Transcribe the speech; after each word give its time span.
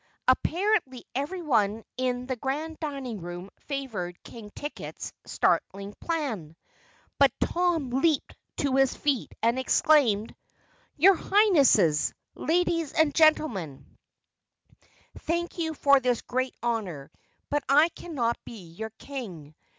Apparently 0.27 1.05
everyone 1.13 1.83
in 1.95 2.25
the 2.25 2.35
Grand 2.35 2.79
Dining 2.79 3.21
Room 3.21 3.51
favored 3.59 4.17
King 4.23 4.49
Ticket's 4.55 5.13
startling 5.27 5.93
plan. 5.99 6.55
But 7.19 7.31
Tom 7.39 7.91
leaped 7.91 8.35
to 8.57 8.77
his 8.77 8.95
feet 8.95 9.31
and 9.43 9.59
exclaimed: 9.59 10.33
"Your 10.97 11.13
Highnesses, 11.13 12.15
Ladies 12.33 12.93
and 12.93 13.13
Gentlemen 13.13 13.85
Thank 15.19 15.59
you 15.59 15.75
for 15.75 15.99
this 15.99 16.23
great 16.23 16.55
honor, 16.63 17.11
but 17.51 17.63
I 17.69 17.89
cannot 17.89 18.43
be 18.43 18.59
your 18.63 18.89
King. 18.97 19.53